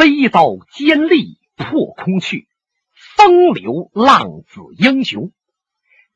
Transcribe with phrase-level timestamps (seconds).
[0.00, 2.48] 飞刀尖利破空去，
[3.18, 5.30] 风流浪子英雄。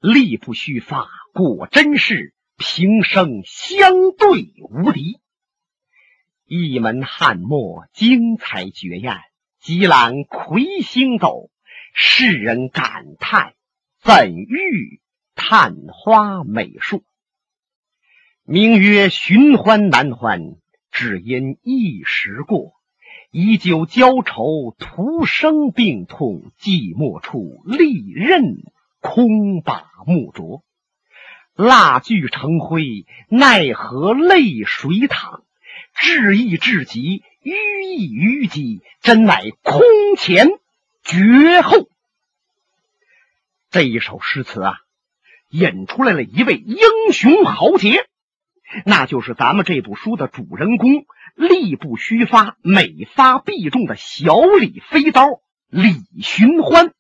[0.01, 5.21] 力不虚发，果真是平生相对无敌。
[6.47, 9.19] 一门汉墨，精彩绝艳，
[9.61, 11.51] 几览魁星斗，
[11.93, 13.53] 世人感叹
[14.01, 15.03] 怎遇
[15.35, 17.05] 探花美术？
[18.45, 20.55] 名曰寻欢难欢，
[20.91, 22.73] 只因一时过。
[23.37, 28.63] 以酒浇愁，徒生病痛，寂寞处利刃
[29.01, 30.63] 空把木啄。
[31.57, 35.43] 蜡炬成灰，奈何泪水淌？
[35.97, 39.83] 志意至极，迂意淤积，真乃空
[40.17, 40.47] 前
[41.03, 41.89] 绝后。
[43.69, 44.75] 这一首诗词啊，
[45.51, 46.79] 引出来了一位英
[47.13, 48.09] 雄豪杰。
[48.85, 55.27] 那就是咱们这部书的主人公，力不虚发、每发必中的小李飞刀
[55.69, 56.93] 李寻欢。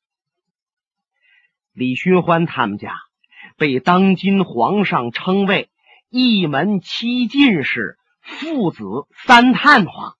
[1.73, 2.93] 李寻欢他们家
[3.57, 5.71] 被当今皇上称为
[6.09, 8.85] 一门七进士、父子
[9.27, 10.15] 三探花，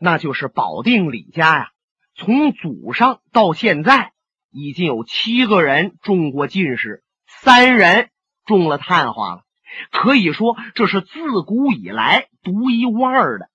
[0.00, 1.70] 那就是保定李家呀。
[2.14, 4.12] 从祖上到现在，
[4.50, 8.10] 已经有七个人中过进士，三人
[8.44, 9.44] 中了探花了。
[9.90, 13.48] 可以说，这是自古以来独一无二的。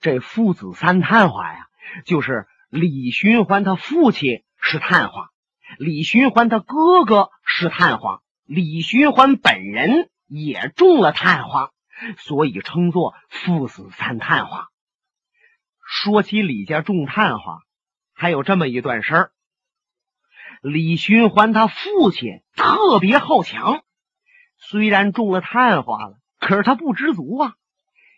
[0.00, 1.66] 这父子三探花呀，
[2.04, 5.30] 就是李寻欢他父亲是探花，
[5.78, 11.70] 李寻欢他哥哥是探花，李寻欢本人也中了探花，
[12.18, 14.68] 所以称作父子三探花。
[15.84, 17.62] 说起李家中探花，
[18.12, 19.32] 还有这么一段事儿：
[20.60, 23.82] 李寻欢他父亲特别好强。
[24.70, 27.54] 虽然中了探花了，可是他不知足啊，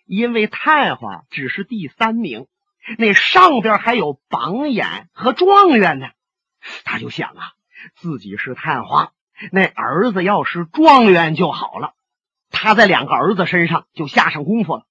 [0.04, 2.48] 因为探花只是第三名，
[2.98, 6.08] 那上边还有榜眼和状元呢。
[6.82, 7.52] 他就想啊，
[7.94, 9.12] 自己是探花，
[9.52, 11.94] 那儿子要是状元就好了。
[12.50, 14.86] 他在两个儿子身上就下上功夫了，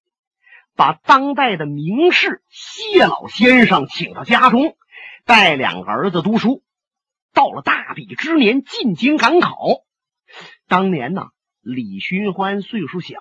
[0.77, 4.77] 把当代的名士谢老先生请到家中，
[5.25, 6.63] 带两个儿子读书。
[7.33, 9.57] 到了大比之年，进京赶考。
[10.69, 11.27] 当年呢。
[11.73, 13.17] 李寻欢岁数小，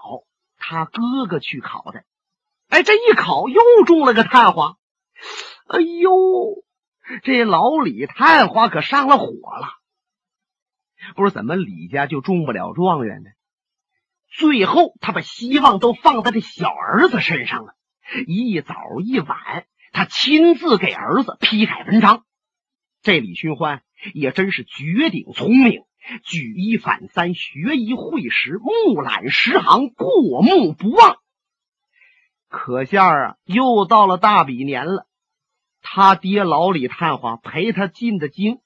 [0.56, 2.04] 他哥哥去考的，
[2.68, 4.76] 哎，这一考又中了个探花，
[5.66, 6.64] 哎呦，
[7.22, 9.68] 这老李探花可上了火了。
[11.14, 13.30] 不是怎么李家就中不了状元呢？
[14.30, 17.74] 最后他把希望都放在这小儿子身上了，
[18.26, 22.24] 一早一晚，他亲自给儿子批改文章。
[23.00, 23.82] 这李寻欢
[24.12, 25.84] 也真是绝顶聪明。
[26.24, 31.16] 举一反三，学一会十，目览十行，过目不忘。
[32.48, 35.06] 可下啊，又到了大比年了。
[35.82, 38.60] 他爹老李探花陪他进的京，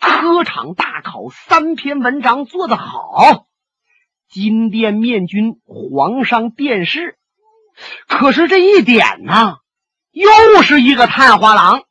[0.00, 3.46] 科场大考三篇文章做得好，
[4.28, 7.18] 金殿面君，皇上殿试。
[8.06, 9.58] 可是这一点呢，
[10.10, 11.82] 又是一个探花郎。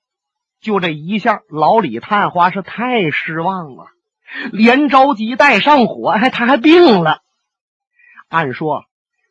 [0.60, 3.88] 就这一下，老李探花是太失望了。
[4.52, 7.22] 连着急带上火，还他还病了。
[8.28, 8.86] 按说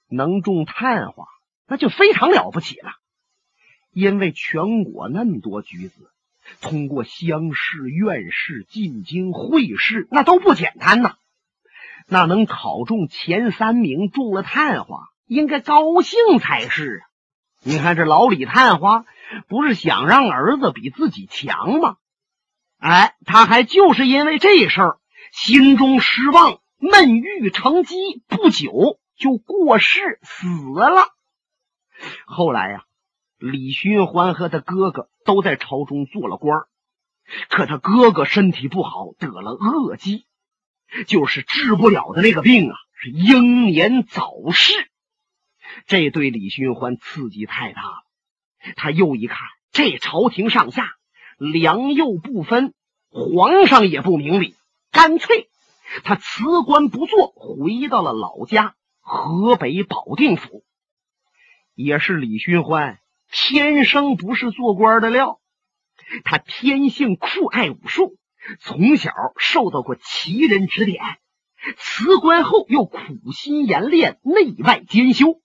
[0.09, 1.27] 能中探花，
[1.67, 2.93] 那就非常了不起了。
[3.93, 6.11] 因为全国那么多举子，
[6.61, 11.17] 通过乡试、院试、进京会试，那都不简单呐。
[12.09, 17.05] 那能考中前三名，中了探花，应该高兴才是啊。
[17.63, 19.05] 你看这老李探花，
[19.49, 21.97] 不是想让儿子比自己强吗？
[22.89, 24.99] 哎，他还就是因为这事儿，
[25.33, 27.97] 心中失望，闷郁成疾，
[28.29, 31.09] 不久就过世死了。
[32.27, 32.85] 后来呀，
[33.39, 36.61] 李寻欢和他哥哥都在朝中做了官
[37.49, 40.25] 可他哥哥身体不好，得了恶疾，
[41.09, 44.73] 就是治不了的那个病啊，是英年早逝。
[45.89, 48.05] 这对李寻欢刺激太大了。
[48.77, 49.39] 他又一看，
[49.73, 50.96] 这朝廷上下。
[51.37, 52.73] 良莠不分，
[53.11, 54.55] 皇上也不明理，
[54.91, 55.49] 干脆
[56.03, 60.65] 他辞官不做，回到了老家河北保定府。
[61.75, 62.99] 也是李寻欢
[63.31, 65.41] 天生不是做官的料，
[66.25, 68.17] 他天性酷爱武术，
[68.61, 71.03] 从小受到过奇人指点。
[71.77, 72.99] 辞官后又苦
[73.35, 75.41] 心研练，内外兼修，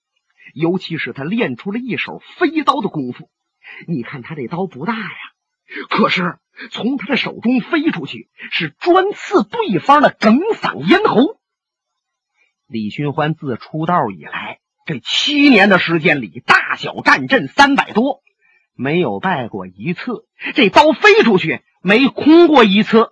[0.54, 3.30] 尤其是他练出了一手飞刀的功夫。
[3.88, 5.31] 你看他这刀不大呀。
[5.90, 6.38] 可是
[6.70, 11.40] 从他的手中飞出去，是专刺对方的哽嗓咽喉。
[12.68, 18.22] 李寻欢自出道以来，这七年的时间里，大小战阵三百多，
[18.74, 23.10] 没有败过一次，这刀飞出去没空过一次，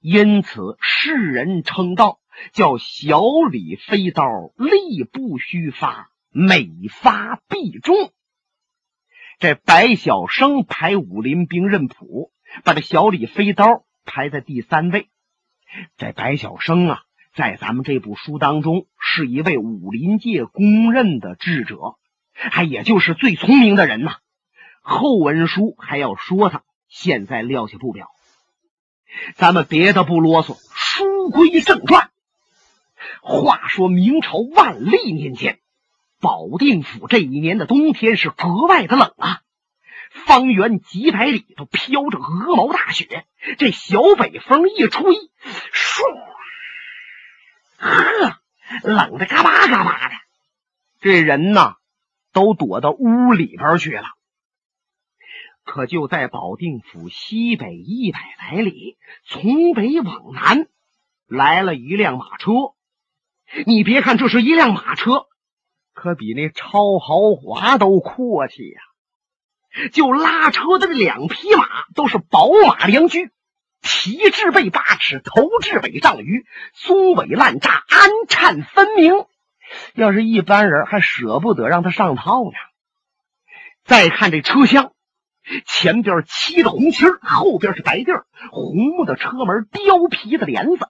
[0.00, 2.20] 因此世人称道
[2.52, 4.24] 叫小李飞刀，
[4.56, 8.12] 力不虚发，每发必中。
[9.42, 12.30] 这白晓生排武林兵刃谱，
[12.62, 15.08] 把这小李飞刀排在第三位。
[15.96, 17.00] 这白晓生啊，
[17.34, 21.96] 在咱们这部书当中是一位武林界公认的智者，
[22.32, 24.18] 还也就是最聪明的人呐。
[24.80, 28.10] 后文书还要说他，现在撂下不表。
[29.34, 32.10] 咱们别的不啰嗦，书归正传。
[33.20, 35.58] 话说明朝万历年间。
[36.22, 39.40] 保定府这一年的冬天是格外的冷啊，
[40.24, 43.26] 方圆几百里都飘着鹅毛大雪，
[43.58, 46.04] 这小北风一吹，唰，
[47.76, 48.38] 呵，
[48.84, 50.14] 冷的嘎巴嘎巴的，
[51.00, 51.74] 这人呐
[52.32, 54.04] 都躲到屋里边去了。
[55.64, 60.68] 可就在保定府西北一百来里，从北往南
[61.26, 62.52] 来了一辆马车。
[63.66, 65.26] 你别看这是一辆马车。
[66.02, 68.80] 可比那超豪华都阔气呀！
[69.92, 71.64] 就拉车的这两匹马
[71.94, 73.30] 都是宝马良驹，
[73.82, 76.44] 蹄至背八尺，头至尾丈余，
[76.74, 79.12] 鬃尾烂扎，鞍颤分明。
[79.94, 82.56] 要是一般人，还舍不得让他上套呢。
[83.84, 84.90] 再看这车厢，
[85.66, 90.88] 前边漆的红漆后边是白地儿，红木的车门，貂皮的帘子，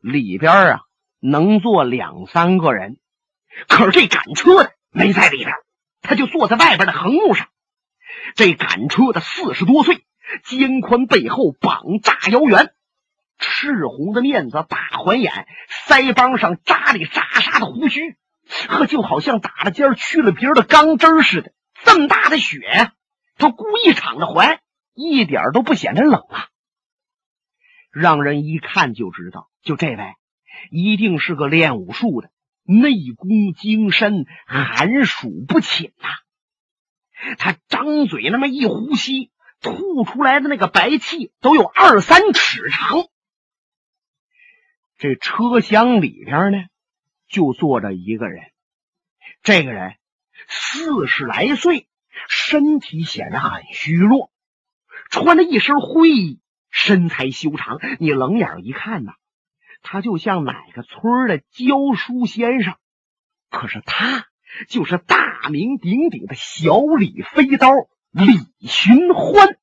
[0.00, 0.80] 里边啊
[1.20, 2.98] 能坐两三个人。
[3.68, 5.54] 可是这赶车的没在里边，
[6.00, 7.48] 他就坐在外边的横木上。
[8.34, 10.04] 这赶车的四十多岁，
[10.44, 12.74] 肩宽背厚，膀大腰圆，
[13.38, 15.46] 赤红的面子，大环眼，
[15.86, 18.16] 腮帮上扎里扎沙的胡须，
[18.68, 21.52] 呵，就好像打了尖去了皮的钢针似的。
[21.84, 22.92] 这么大的雪，
[23.36, 24.60] 他故意敞着怀，
[24.94, 26.48] 一点都不显得冷啊。
[27.90, 30.14] 让人一看就知道，就这位
[30.70, 32.30] 一定是个练武术的。
[32.64, 36.08] 内功精深，寒暑不侵呐！
[37.38, 39.30] 他张嘴那么一呼吸，
[39.60, 43.06] 吐出来的那个白气都有二三尺长。
[44.98, 46.58] 这车厢里边呢，
[47.28, 48.44] 就坐着一个人。
[49.42, 49.96] 这个人
[50.48, 51.88] 四十来岁，
[52.28, 54.30] 身体显得很虚弱，
[55.10, 57.80] 穿着一身灰衣，身材修长。
[57.98, 59.14] 你冷眼一看呐。
[59.82, 62.76] 他就像哪个村的教书先生，
[63.50, 64.26] 可是他
[64.68, 67.68] 就是大名鼎鼎的小李飞刀
[68.10, 68.32] 李
[68.66, 69.58] 寻欢。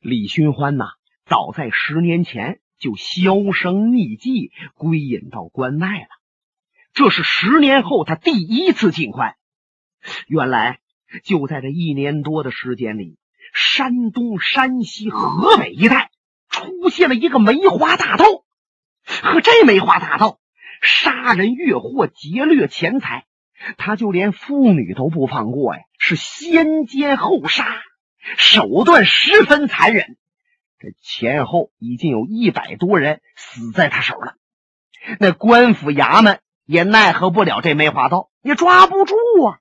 [0.00, 0.84] 李寻欢呐，
[1.24, 6.08] 早在十年前就销声匿迹，归隐到关外了。
[6.92, 9.36] 这是十年后他第一次进关。
[10.26, 10.80] 原来
[11.24, 13.18] 就在这一年多的时间里，
[13.54, 16.10] 山东、山西、河北一带
[16.48, 18.24] 出现了一个梅花大盗。
[19.22, 20.38] 和这梅花大盗
[20.80, 23.26] 杀人越货劫掠钱财，
[23.76, 25.82] 他就连妇女都不放过呀！
[25.98, 27.66] 是先奸后杀，
[28.36, 30.16] 手段十分残忍。
[30.78, 34.34] 这前后已经有一百多人死在他手了。
[35.18, 39.14] 那官府衙门也奈何不了这梅花盗，也抓不住
[39.44, 39.58] 啊！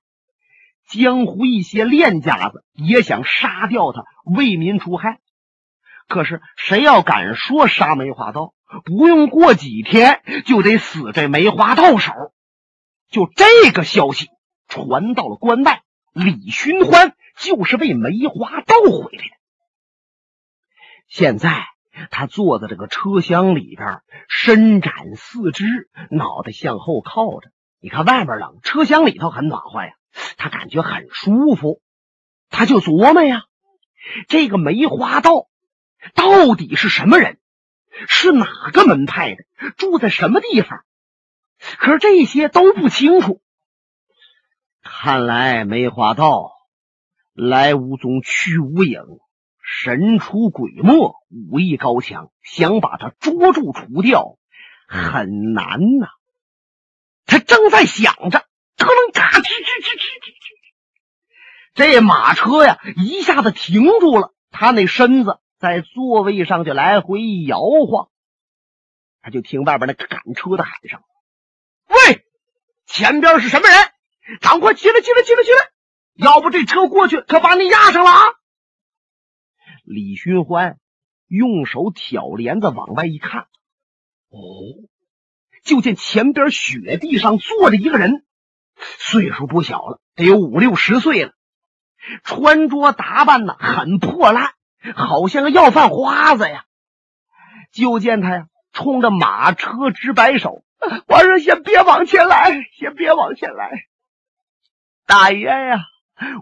[0.88, 5.20] 江湖一些练家子也想杀掉他，为民除害。
[6.08, 8.54] 可是谁要敢说杀梅花盗？
[8.86, 12.12] 不用过几天就得死这梅花道手，
[13.10, 14.30] 就这个消息
[14.68, 19.34] 传到了关外，李寻欢就是被梅花盗回来的。
[21.08, 21.66] 现在
[22.12, 27.52] 他坐在这个车厢里边，伸展四肢，脑袋向后靠着。
[27.80, 29.94] 你看外边冷，车厢里头很暖和呀，
[30.36, 31.82] 他感觉很舒服。
[32.50, 33.44] 他就琢磨呀，
[34.28, 35.48] 这个梅花道
[36.14, 37.40] 到底是什么人？
[38.08, 39.44] 是哪个门派的？
[39.78, 40.84] 住在什么地方？
[41.80, 43.42] 可是这些都不清楚。
[44.84, 46.52] 看来梅花道
[47.34, 49.02] 来无踪去无影，
[49.62, 51.16] 神出鬼没，
[51.50, 54.38] 武艺高强，想把他捉住除掉
[54.88, 56.08] 很难呐。
[57.26, 58.46] 他正在想着，
[58.78, 60.58] 可能嘎吱吱吱吱吱吱，
[61.74, 65.40] 这马车呀一下子停住了，他那身子。
[65.60, 68.10] 在座位上就来回摇晃，
[69.22, 71.02] 他就听外边那个赶车的喊声
[71.90, 72.26] ：“喂，
[72.86, 73.78] 前边是什么人？
[74.40, 75.72] 赶快起来，起来，起来，起来！
[76.16, 78.22] 要不这车过去可把你压上了啊！”
[79.84, 80.78] 李寻欢
[81.28, 83.48] 用手挑帘子往外一看，
[84.30, 84.40] 哦，
[85.64, 88.26] 就见前边雪地上坐着一个人，
[88.76, 91.34] 岁数不小了，得有五六十岁了。
[92.24, 94.54] 穿着打扮呢很破烂，
[94.96, 96.64] 好像个要饭花子呀。
[97.72, 100.64] 就见他呀，冲着马车直摆手
[101.08, 103.72] ：“我说先别往前来，先别往前来，
[105.06, 105.80] 大爷呀，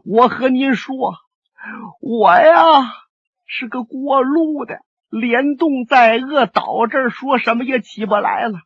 [0.05, 1.15] 我和您说，
[1.99, 2.93] 我呀
[3.45, 8.59] 是个过路的，连冻带饿，倒这儿说什么也起不来了。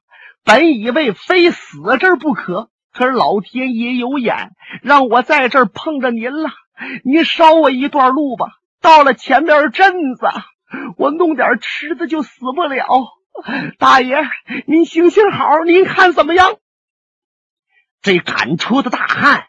[0.44, 4.52] 本以为非死这儿不可，可是老天爷有眼，
[4.84, 6.50] 让我在这儿碰着您了。
[7.04, 8.48] 您捎我一段路吧，
[8.82, 10.28] 到了前面镇子。”
[10.98, 12.86] 我弄点吃的就死不了，
[13.80, 14.16] 大爷，
[14.68, 16.58] 您行行好，您看怎么样？
[18.04, 19.48] 这赶车的大汉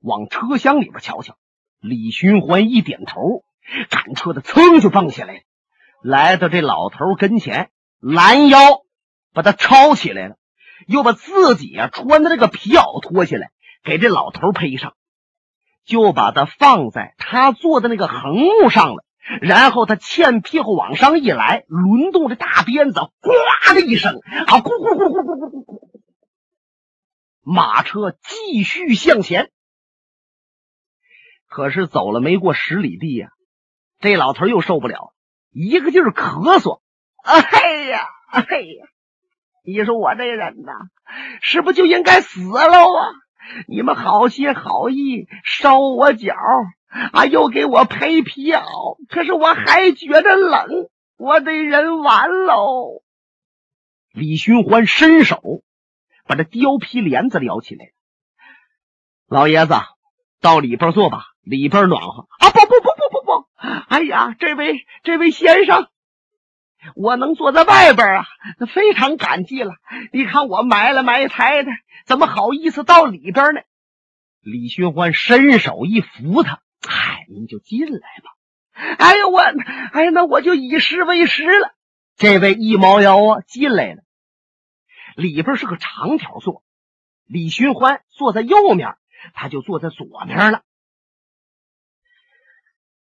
[0.00, 1.36] 往车厢里边瞧瞧，
[1.80, 3.42] 李寻欢一点头，
[3.90, 5.42] 赶车的噌就蹦下来，
[6.04, 8.58] 来到这老头跟前，拦腰
[9.34, 10.36] 把他抄起来了，
[10.86, 13.50] 又把自己啊穿的这个皮袄脱下来，
[13.82, 14.94] 给这老头披上，
[15.88, 19.04] 就把他放在他坐的那个横木上了。
[19.40, 24.12] 然后他欠屁股往上一来，轮动着大鞭子，呱的一声，
[24.46, 26.00] 啊，咕咕咕咕咕咕咕咕，
[27.42, 29.50] 马车继续向前。
[31.46, 33.28] 可是走了没过十里地呀，
[33.98, 35.12] 这老头又受不了，
[35.50, 36.80] 一个劲儿咳嗽。
[37.22, 38.86] 哎呀，哎呀！
[39.64, 40.72] 你说我这人呐，
[41.42, 43.12] 是不是就应该死了啊？
[43.66, 46.34] 你们好心好意烧我脚。
[47.12, 47.26] 啊！
[47.26, 50.88] 又给我配皮袄，可是我还觉得冷，
[51.18, 53.02] 我得人完喽。
[54.14, 55.62] 李寻欢伸手
[56.26, 57.90] 把这貂皮帘子撩起来，
[59.28, 59.74] 老爷子
[60.40, 62.26] 到里边坐吧，里边暖和。
[62.38, 62.48] 啊！
[62.48, 63.48] 不不不不不不！
[63.88, 65.88] 哎呀，这位这位先生，
[66.94, 68.24] 我能坐在外边啊，
[68.72, 69.72] 非常感激了。
[70.12, 71.70] 你看我埋了埋汰的，
[72.06, 73.60] 怎么好意思到里边呢？
[74.40, 76.62] 李寻欢伸手一扶他。
[76.86, 78.30] 嗨，您就进来吧。
[78.96, 79.40] 哎呀，我，
[79.92, 81.74] 哎，那我就以食为食了。
[82.16, 84.02] 这位一猫腰啊，进来了。
[85.16, 86.62] 里边是个长条座，
[87.24, 88.96] 李寻欢坐在右面，
[89.34, 90.62] 他就坐在左面了。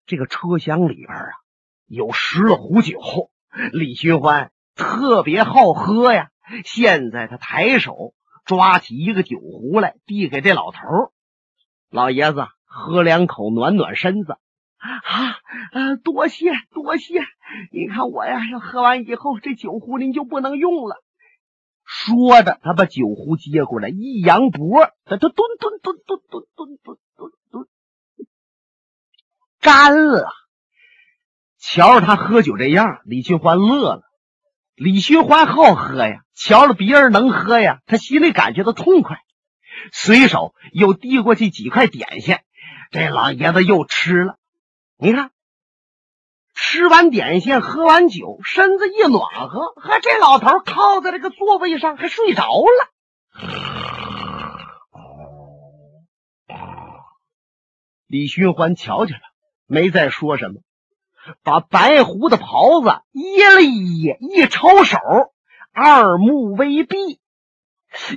[0.08, 1.30] 这个车厢里边啊，
[1.86, 3.00] 有十了壶酒。
[3.74, 6.30] 李寻欢特别好喝呀。
[6.64, 8.14] 现在他抬手
[8.46, 10.80] 抓起一个酒壶来，递给这老头
[11.90, 12.48] 老爷子。
[12.70, 14.34] 喝两口暖暖身子，
[14.78, 15.00] 啊，
[15.72, 17.22] 啊，多谢多谢。
[17.72, 21.02] 你看我呀，要喝完以后，这酒壶您就不能用了。
[21.84, 27.68] 说着，他把酒壶接过来，一扬脖，他他蹲蹲蹲蹲蹲蹲蹲蹲蹲，
[29.60, 30.30] 干了。
[31.70, 34.04] 瞧着他喝酒这样，李寻欢乐了。
[34.74, 39.20] 李寻欢好喝呀，瞧着别人能喝呀，他心里感觉到痛快，
[39.92, 42.38] 随手又递过去几块点心。
[42.90, 44.38] 这老爷子又吃了，
[44.98, 45.32] 你看，
[46.56, 52.88] 吃完点心，喝完酒，身子一暖和，和这老头靠在这个座位上，还睡着了。
[58.08, 59.24] 李寻欢瞧见了，
[59.66, 60.62] 没再说什么，
[61.44, 64.98] 把白胡子袍子掖了一掖，一抄手，
[65.72, 67.20] 二目微闭，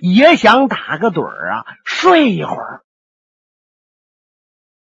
[0.00, 2.82] 也想打个盹儿啊，睡一会儿。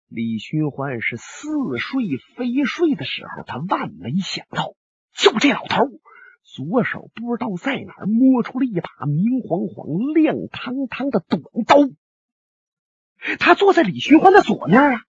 [0.09, 4.75] 李寻欢是似睡非睡的时候，他万没想到，
[5.13, 5.89] 就这老头
[6.45, 11.77] 左手不知道在哪儿摸出了一把明晃晃、亮堂堂的短刀。
[13.39, 15.01] 他坐在李寻欢的左面啊，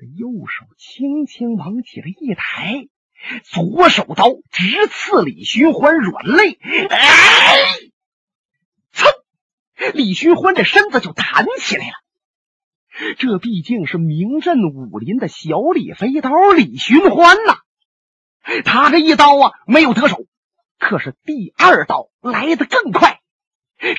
[0.00, 2.88] 他右手轻轻往起来一抬，
[3.44, 6.58] 左手刀直刺李寻欢软肋。
[6.88, 7.58] 哎，
[8.94, 9.92] 噌！
[9.92, 11.92] 李寻欢这身子就弹起来了。
[13.18, 17.58] 这毕竟是名震武林的小李飞刀李寻欢呐，
[18.64, 20.24] 他这一刀啊没有得手，
[20.78, 23.19] 可是第二刀来得更快，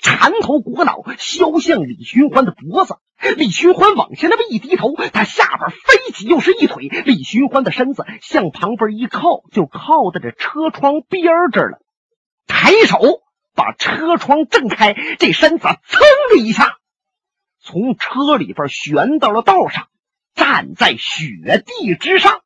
[0.02, 2.96] 缠头裹脑削向李寻欢的脖子。
[3.38, 11.80] 李寻欢往下那么一低头，他下边飞起又是一腿，李寻欢的身子向旁边一靠，就靠在这车窗边这儿了。
[12.48, 13.22] 抬手
[13.54, 16.00] 把车窗震开，这身子噌
[16.34, 16.78] 的一下。
[17.64, 19.88] 从车里边悬到了道上，
[20.34, 22.42] 站在雪地之上。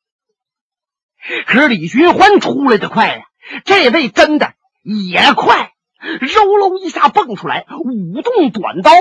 [1.48, 3.26] 可是李寻欢出来的快呀，
[3.64, 5.72] 这位真的也快，
[6.22, 8.92] 肉喽一下蹦出来，舞动短刀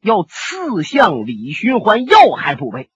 [0.00, 2.90] 要刺向李寻欢要害部位。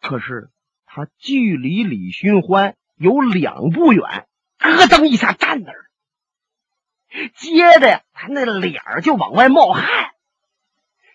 [0.00, 0.50] 可是
[0.86, 4.26] 他距离李寻欢有两步远，
[4.58, 5.88] 咯噔一下站那儿，
[7.34, 9.84] 接着呀，他那脸就往外冒汗。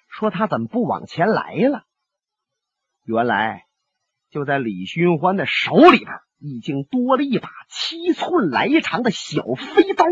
[0.10, 1.84] 说他怎么不往前来了？
[3.06, 3.66] 原来
[4.32, 10.06] 就在李寻欢的手里边，已经多了一把七寸来长的小飞刀。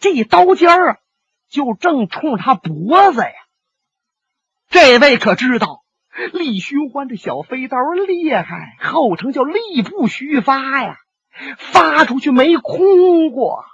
[0.00, 0.96] 这一刀尖儿啊，
[1.48, 3.32] 就正冲他脖子呀。
[4.70, 5.82] 这位可知道，
[6.32, 7.76] 李寻欢这小飞刀
[8.06, 10.96] 厉害，号称叫力不虚发呀，
[11.58, 13.64] 发出去没空过。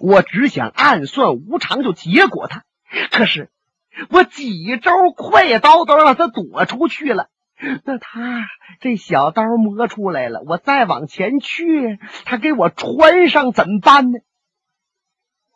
[0.00, 2.62] 我只想暗算无常就结果他，
[3.10, 3.50] 可是
[4.08, 7.28] 我几招快刀都让他躲出去了。
[7.84, 8.46] 那他
[8.80, 14.18] 这小刀磨出来了，我再往前去，他给我穿上怎么办呢？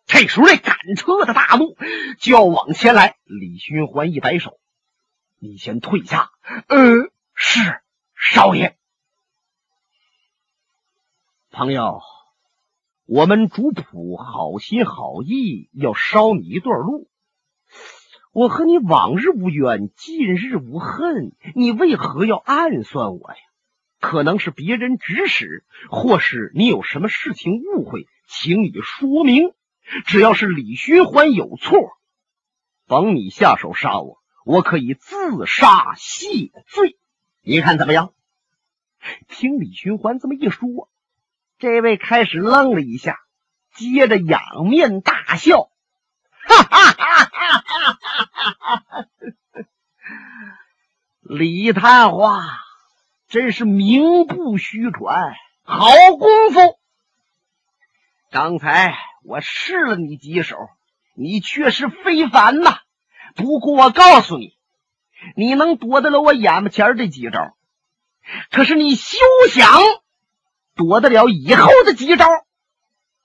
[0.08, 1.76] 这时候，那赶车的大怒
[2.18, 3.16] 就要往前来。
[3.24, 4.58] 李寻欢一摆手
[5.38, 6.30] ：“你先退下。
[6.66, 7.80] ”“呃，是
[8.16, 8.76] 少爷。”
[11.52, 12.00] 朋友，
[13.04, 17.06] 我们主仆好心好意要捎你一段路。
[18.32, 23.36] 我和你往日无冤，近日无恨，你为何要暗算我呀？
[24.00, 29.52] 可能是别人指使，或是你有什么事情误会，请你说明。
[30.06, 31.98] 只要是李寻欢有错，
[32.86, 36.98] 甭你下手杀我，我可以自杀谢罪。
[37.42, 38.12] 你看怎么样？
[39.28, 40.90] 听李寻欢这么一说，
[41.58, 43.18] 这位开始愣了一下，
[43.74, 45.70] 接着仰面大笑，
[46.32, 47.62] 哈哈哈哈
[48.58, 49.06] 哈哈！
[51.20, 52.42] 李探花
[53.28, 56.78] 真是名不虚传，好功夫。
[58.30, 58.96] 刚才。
[59.28, 60.56] 我试了你几手，
[61.14, 62.78] 你确实非凡呐。
[63.36, 64.54] 不过我告诉你，
[65.36, 67.54] 你能躲得了我眼巴前这几招，
[68.50, 69.18] 可是你休
[69.50, 69.68] 想
[70.74, 72.24] 躲得了以后的几招。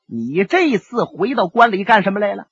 [0.06, 2.48] 你这次回到关里干什么来了？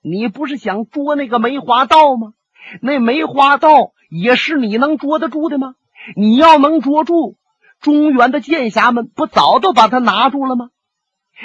[0.00, 2.32] 你不是想捉那个梅花道吗？
[2.80, 5.74] 那梅花道也是你能捉得住的吗？
[6.16, 7.36] 你要能捉住，
[7.80, 10.70] 中原的剑侠们不早都把他拿住了吗？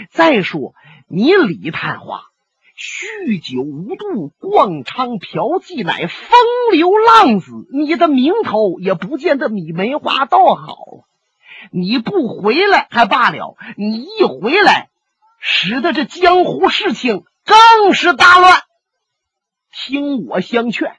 [0.10, 0.74] 再说。
[1.16, 2.24] 你李探花
[2.76, 6.28] 酗酒无度，逛娼嫖妓，乃风
[6.72, 7.52] 流浪子。
[7.72, 10.76] 你的名头也不见得比梅花道好。
[11.72, 14.90] 你不回来还罢了，你一回来，
[15.40, 18.64] 使得这江湖事情更是大乱。
[19.72, 20.96] 听我相劝，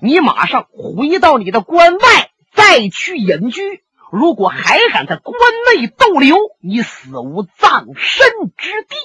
[0.00, 3.62] 你马上回到你的关外，再去隐居。
[4.10, 5.36] 如果还敢在关
[5.76, 8.96] 内逗留，你死无葬身之地。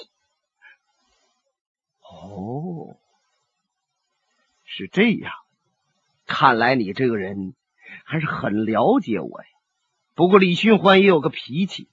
[2.20, 2.96] 哦，
[4.64, 5.32] 是这样，
[6.26, 7.54] 看来你这个人
[8.04, 9.46] 还是很了解我呀。
[10.14, 11.88] 不过李寻欢也有个脾气，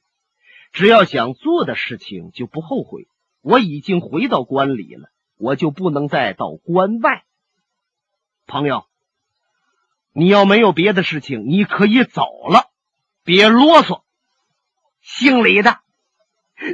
[0.71, 3.07] 只要想做的事情就不后悔。
[3.41, 7.23] 我已经回到关里了，我就不能再到关外。
[8.47, 8.87] 朋友，
[10.11, 12.71] 你要没有别的事情，你可以走了，
[13.23, 14.01] 别啰嗦。
[15.01, 15.79] 姓李的，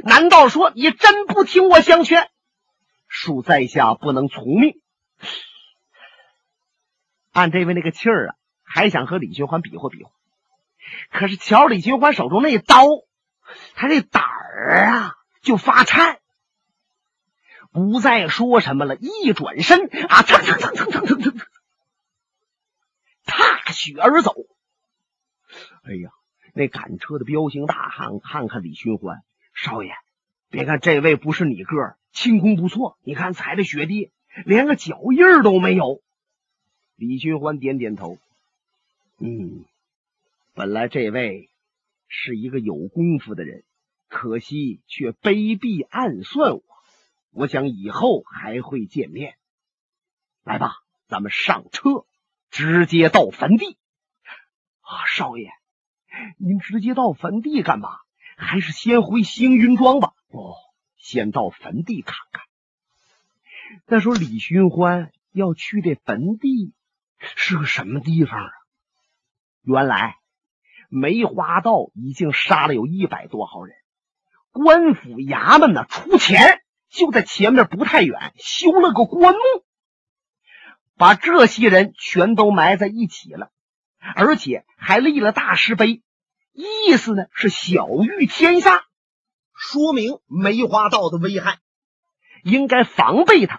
[0.04, 2.30] 难道说你真不听我相劝？
[3.12, 4.80] 恕在下不能从命。
[7.30, 10.10] 按这位那个气儿啊，还想和李寻欢比划比划。
[11.10, 12.86] 可是瞧李寻欢手中那刀，
[13.74, 16.20] 他这胆儿啊就发颤，
[17.70, 18.96] 不再说什么了。
[18.96, 21.46] 一转身啊，蹭蹭蹭蹭蹭蹭蹭，
[23.24, 24.34] 踏雪而走。
[25.84, 26.10] 哎呀，
[26.54, 29.22] 那赶车的彪形大汉看看李寻欢
[29.54, 29.92] 少爷，
[30.50, 31.98] 别看这位不是你个儿。
[32.12, 34.10] 轻功不错，你看踩的雪地，
[34.44, 36.02] 连个脚印都没有。
[36.94, 38.18] 李寻欢点点头，
[39.18, 39.64] 嗯，
[40.54, 41.48] 本来这位
[42.06, 43.64] 是一个有功夫的人，
[44.08, 46.62] 可惜却卑鄙暗算我。
[47.32, 49.36] 我想以后还会见面。
[50.44, 50.74] 来吧，
[51.08, 52.04] 咱们上车，
[52.50, 53.78] 直接到坟地。
[54.82, 55.50] 啊，少爷，
[56.36, 57.88] 您直接到坟地干嘛？
[58.36, 60.12] 还是先回星云庄吧。
[60.28, 60.56] 哦。
[61.12, 62.42] 先到坟地看看。
[63.86, 66.72] 再说李寻欢要去的坟地
[67.18, 68.50] 是个什么地方啊？
[69.62, 70.16] 原来
[70.88, 73.76] 梅花道已经杀了有一百多号人，
[74.52, 79.38] 官府衙门呢出钱，就在前面不太远修了个棺木，
[80.96, 83.50] 把这些人全都埋在一起了，
[84.16, 86.02] 而且还立了大石碑，
[86.52, 88.84] 意思呢是晓谕天下。
[89.54, 91.58] 说明梅花道的危害，
[92.42, 93.58] 应该防备他；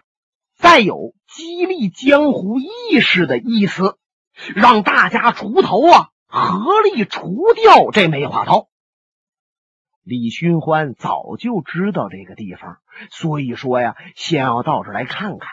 [0.56, 3.98] 再有激励江湖义士的意思，
[4.56, 8.68] 让大家出头啊，合力除掉这梅花道。
[10.04, 12.80] 李寻欢早就知道这个地方，
[13.10, 15.50] 所以说呀，先要到这来看看。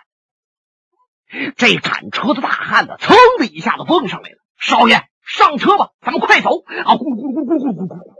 [1.56, 8.19] 这赶车的大汉子噌的一下子蹦上来了：“少爷，上车吧，咱们快走！”啊，咕咕咕咕咕咕咕。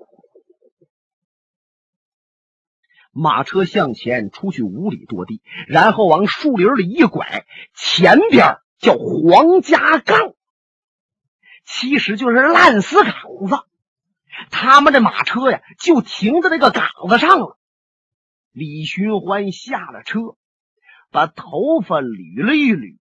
[3.13, 7.45] 马车向前出去五里多地，然后往树林里一拐，
[7.75, 10.35] 前边叫黄家岗，
[11.65, 13.13] 其实就是烂死岗
[13.49, 13.65] 子。
[14.51, 17.59] 他们这马车呀，就停在那个岗子上了。
[18.53, 20.37] 李寻欢下了车，
[21.11, 22.97] 把头发捋了一捋：“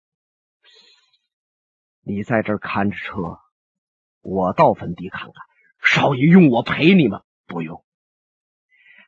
[2.03, 3.39] 你在这看着车，
[4.21, 5.33] 我到坟地看看。
[5.81, 7.21] 少爷用我陪你吗？
[7.45, 7.83] 不用。”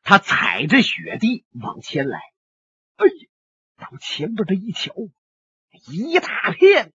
[0.04, 2.20] 他踩着雪地往前来，
[2.96, 3.28] 哎呀，
[3.78, 4.94] 到前边这一瞧，
[5.88, 6.92] 一大片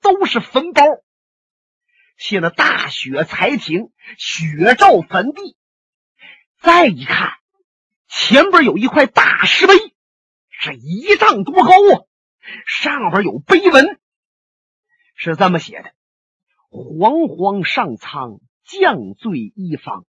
[0.00, 0.82] 都是坟包。
[2.16, 5.56] 现在大雪才停，雪罩坟地。
[6.58, 7.34] 再一看，
[8.08, 9.74] 前边有一块大石碑，
[10.48, 12.02] 是一丈多高啊，
[12.66, 14.00] 上边有碑文，
[15.14, 15.92] 是这么写的
[16.70, 20.06] ：“惶惶上苍，降罪一方。”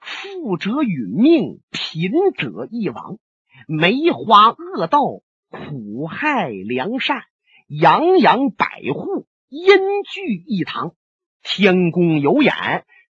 [0.00, 3.18] 富者殒命，贫者一亡。
[3.66, 5.00] 梅花恶道，
[5.50, 7.22] 苦害良善。
[7.66, 10.94] 洋洋百户，因聚一堂。
[11.42, 12.54] 天公有眼，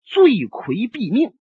[0.04, 1.34] 罪魁毙命。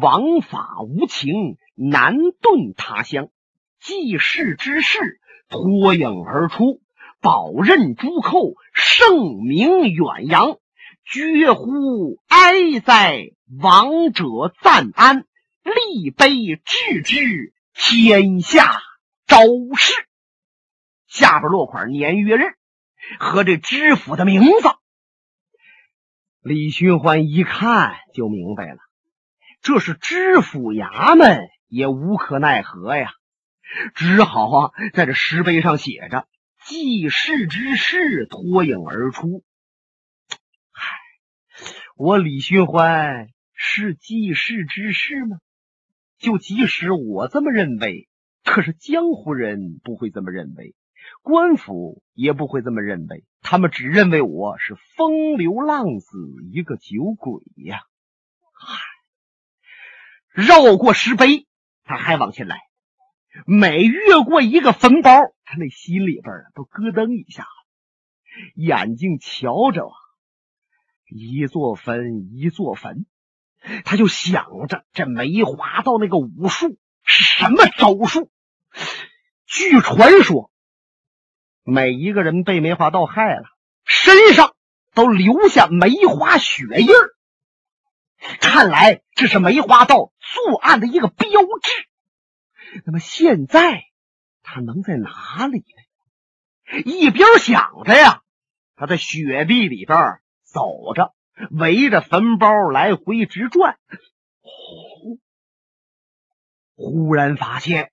[0.00, 3.28] 王法无情，难遁他乡。
[3.78, 6.80] 济世之事，脱颖而出。
[7.20, 10.56] 宝刃朱寇，盛名远扬。
[11.04, 13.32] 绝乎哀哉！
[13.60, 14.24] 亡者
[14.62, 15.26] 暂安，
[15.62, 18.80] 立碑志之天下
[19.26, 19.38] 昭
[19.76, 19.92] 示。
[21.06, 22.54] 下边落款年月日
[23.18, 24.68] 和这知府的名字。
[26.40, 28.78] 李寻欢一看就明白了，
[29.60, 33.12] 这是知府衙门，也无可奈何呀，
[33.94, 36.26] 只好啊在这石碑上写着
[36.64, 39.44] “济世之事脱颖而出”。
[41.96, 43.28] 我李寻欢。
[43.64, 45.38] 是济世之士吗？
[46.18, 48.08] 就即使我这么认为，
[48.42, 50.74] 可是江湖人不会这么认为，
[51.22, 56.18] 官府也不会这么认为，他们只认为我是风流浪子，
[56.50, 57.82] 一个酒鬼呀！
[58.52, 58.78] 嗨，
[60.32, 61.46] 绕过石碑，
[61.84, 62.58] 他还往前来，
[63.46, 65.12] 每越过一个坟包，
[65.44, 67.46] 他那心里边都咯噔一下，
[68.56, 69.94] 眼睛瞧着啊，
[71.14, 73.06] 一座坟一座坟。
[73.84, 78.28] 他就想着这梅花道那个武术是什么招数？
[79.46, 80.50] 据传说，
[81.62, 83.44] 每一个人被梅花道害了，
[83.84, 84.56] 身上
[84.94, 86.88] 都留下梅花血印。
[88.40, 92.80] 看来这是梅花道作案的一个标志。
[92.84, 93.84] 那么现在
[94.42, 96.82] 他能在哪里呢？
[96.84, 98.22] 一边想着呀，
[98.74, 100.20] 他在雪地里边
[100.52, 101.14] 走着。
[101.50, 103.78] 围着坟包来回直转，
[106.76, 107.90] 忽然发现，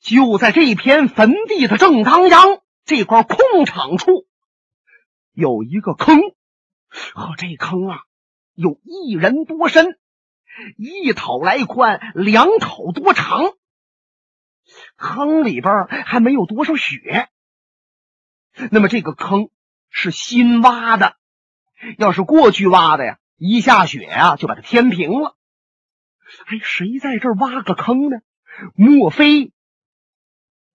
[0.00, 4.26] 就在这片坟地的正当阳这块空场处，
[5.32, 6.20] 有一个坑。
[6.88, 7.98] 呵，这坑啊，
[8.54, 9.98] 有一人多深，
[10.78, 13.52] 一讨来宽，两讨多长。
[14.96, 17.28] 坑里边还没有多少雪，
[18.70, 19.50] 那么这个坑
[19.90, 21.16] 是新挖的。
[21.98, 25.36] 要是过去挖的呀，一下雪呀就把它填平了。
[26.46, 28.18] 哎，谁在这儿挖个坑呢？
[28.76, 29.52] 莫非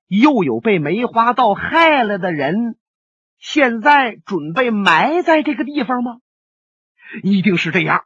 [0.07, 2.75] 又有被梅花道害了的人，
[3.37, 6.17] 现在准备埋在这个地方吗？
[7.23, 8.03] 一定是这样。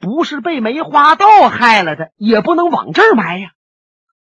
[0.00, 3.52] 不是被梅花道害了的，也不能往这儿埋呀。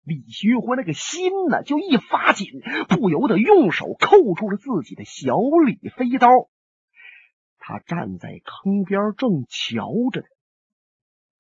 [0.02, 2.48] 李寻欢那个心呢，就一发紧，
[2.88, 6.28] 不由得用手扣住了自己的小李飞刀。
[7.68, 10.22] 他站在坑边，正瞧着。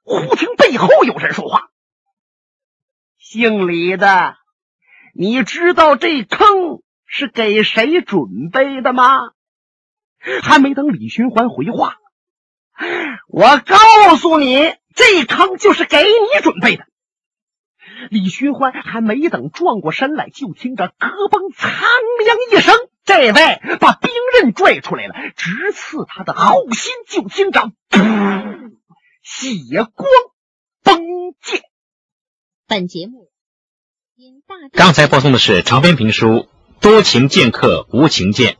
[0.02, 1.68] 忽听背后有人说话
[3.16, 4.36] ：“姓李的，
[5.14, 9.20] 你知道这坑是给谁准备的吗？”
[10.42, 11.96] 还没等李寻欢回话，
[13.28, 16.88] 我告诉你，这坑就是给你准备的。
[18.10, 21.70] 李寻欢还没等转过身来，就听着咯嘣苍
[22.24, 22.74] 凉一声。
[23.04, 23.32] 这位
[23.78, 24.10] 把兵
[24.42, 28.72] 刃拽出来了，直刺他的后心，就听着噗，
[29.22, 30.08] 血光
[30.82, 31.00] 崩
[31.40, 31.62] 溅。
[32.66, 33.28] 本节目
[34.16, 36.26] 因大刚才播送的是长篇评书
[36.80, 38.54] 《多情剑客无情剑》。